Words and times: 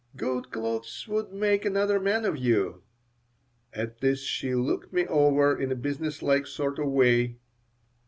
Good 0.15 0.49
clothes 0.49 1.05
would 1.07 1.31
make 1.31 1.63
another 1.63 1.99
man 1.99 2.25
of 2.25 2.35
you." 2.35 2.81
At 3.71 3.99
this 3.99 4.21
she 4.21 4.55
looked 4.55 4.91
me 4.91 5.05
over 5.05 5.55
in 5.55 5.71
a 5.71 5.75
business 5.75 6.23
like 6.23 6.47
sort 6.47 6.79
of 6.79 6.87
way. 6.89 7.37